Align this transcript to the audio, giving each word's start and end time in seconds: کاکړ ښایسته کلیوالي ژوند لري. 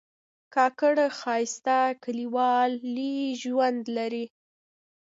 کاکړ 0.55 0.95
ښایسته 1.19 1.77
کلیوالي 2.03 3.17
ژوند 3.41 3.83
لري. 3.97 4.25